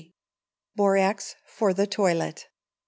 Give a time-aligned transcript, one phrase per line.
[0.75, 2.47] Borax for the Toilet.